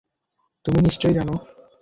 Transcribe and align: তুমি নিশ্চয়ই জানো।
তুমি 0.65 0.79
নিশ্চয়ই 0.81 1.13
জানো। 1.13 1.33